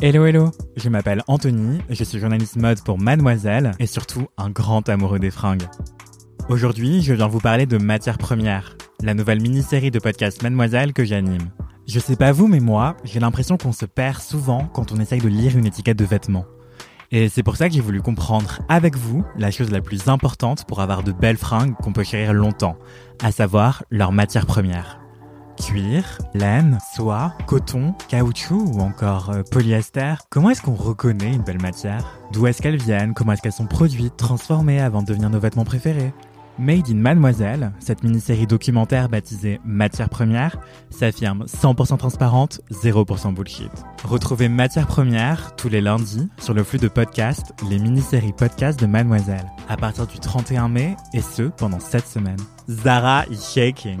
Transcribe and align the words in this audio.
Hello 0.00 0.26
hello, 0.26 0.52
je 0.76 0.88
m'appelle 0.88 1.24
Anthony, 1.26 1.80
je 1.90 2.04
suis 2.04 2.20
journaliste 2.20 2.54
mode 2.54 2.80
pour 2.82 3.00
Mademoiselle 3.00 3.72
et 3.80 3.86
surtout 3.88 4.28
un 4.36 4.48
grand 4.48 4.88
amoureux 4.88 5.18
des 5.18 5.32
fringues. 5.32 5.66
Aujourd'hui, 6.48 7.02
je 7.02 7.14
viens 7.14 7.26
vous 7.26 7.40
parler 7.40 7.66
de 7.66 7.78
Matière 7.78 8.16
Première, 8.16 8.76
la 9.02 9.14
nouvelle 9.14 9.42
mini-série 9.42 9.90
de 9.90 9.98
podcast 9.98 10.40
Mademoiselle 10.44 10.92
que 10.92 11.04
j'anime. 11.04 11.50
Je 11.88 11.98
sais 11.98 12.14
pas 12.14 12.30
vous, 12.30 12.46
mais 12.46 12.60
moi, 12.60 12.96
j'ai 13.02 13.18
l'impression 13.18 13.56
qu'on 13.56 13.72
se 13.72 13.86
perd 13.86 14.20
souvent 14.20 14.66
quand 14.72 14.92
on 14.92 15.00
essaye 15.00 15.20
de 15.20 15.26
lire 15.26 15.58
une 15.58 15.66
étiquette 15.66 15.98
de 15.98 16.04
vêtements. 16.04 16.46
Et 17.10 17.28
c'est 17.28 17.42
pour 17.42 17.56
ça 17.56 17.68
que 17.68 17.74
j'ai 17.74 17.80
voulu 17.80 18.00
comprendre 18.00 18.60
avec 18.68 18.96
vous 18.96 19.24
la 19.36 19.50
chose 19.50 19.72
la 19.72 19.80
plus 19.80 20.06
importante 20.06 20.64
pour 20.64 20.80
avoir 20.80 21.02
de 21.02 21.10
belles 21.10 21.36
fringues 21.36 21.74
qu'on 21.74 21.92
peut 21.92 22.04
chérir 22.04 22.34
longtemps, 22.34 22.78
à 23.20 23.32
savoir 23.32 23.82
leur 23.90 24.12
matière 24.12 24.46
première. 24.46 25.00
Cuir, 25.60 26.18
laine, 26.34 26.78
soie, 26.94 27.32
coton, 27.46 27.94
caoutchouc 28.08 28.64
ou 28.74 28.80
encore 28.80 29.30
euh, 29.30 29.42
polyester. 29.50 30.14
Comment 30.30 30.50
est-ce 30.50 30.62
qu'on 30.62 30.74
reconnaît 30.74 31.34
une 31.34 31.42
belle 31.42 31.60
matière? 31.60 32.18
D'où 32.32 32.46
est-ce 32.46 32.62
qu'elles 32.62 32.80
viennent? 32.80 33.12
Comment 33.12 33.32
est-ce 33.32 33.42
qu'elles 33.42 33.52
sont 33.52 33.66
produites, 33.66 34.16
transformées 34.16 34.80
avant 34.80 35.02
de 35.02 35.06
devenir 35.06 35.30
nos 35.30 35.40
vêtements 35.40 35.64
préférés? 35.64 36.12
Made 36.58 36.88
in 36.90 36.96
Mademoiselle, 36.96 37.72
cette 37.78 38.02
mini-série 38.02 38.46
documentaire 38.46 39.08
baptisée 39.08 39.60
Matière 39.64 40.08
Première, 40.08 40.58
s'affirme 40.90 41.44
100% 41.44 41.98
transparente, 41.98 42.60
0% 42.72 43.32
bullshit. 43.32 43.70
Retrouvez 44.04 44.48
Matière 44.48 44.88
Première 44.88 45.54
tous 45.54 45.68
les 45.68 45.80
lundis 45.80 46.28
sur 46.38 46.54
le 46.54 46.64
flux 46.64 46.78
de 46.78 46.88
podcasts, 46.88 47.54
les 47.68 47.78
mini-séries 47.78 48.32
podcasts 48.32 48.80
de 48.80 48.86
Mademoiselle, 48.86 49.46
à 49.68 49.76
partir 49.76 50.06
du 50.06 50.18
31 50.18 50.68
mai, 50.68 50.96
et 51.14 51.22
ce, 51.22 51.42
pendant 51.42 51.80
7 51.80 52.06
semaines. 52.06 52.40
Zara 52.68 53.24
is 53.30 53.40
shaking. 53.54 54.00